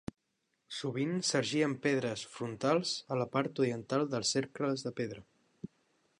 [0.77, 5.25] Sovint, s'erigien pedres frontals a la part oriental dels cercles de pedra.